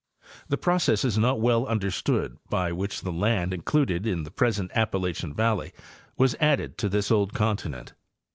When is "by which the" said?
2.49-3.11